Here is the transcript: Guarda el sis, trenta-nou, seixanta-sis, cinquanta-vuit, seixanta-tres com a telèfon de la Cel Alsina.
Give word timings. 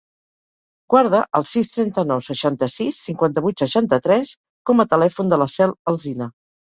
Guarda 0.93 1.17
el 1.39 1.43
sis, 1.49 1.69
trenta-nou, 1.75 2.23
seixanta-sis, 2.29 3.03
cinquanta-vuit, 3.09 3.61
seixanta-tres 3.65 4.33
com 4.71 4.83
a 4.85 4.87
telèfon 4.95 5.31
de 5.35 5.41
la 5.43 5.49
Cel 5.59 5.77
Alsina. 5.93 6.31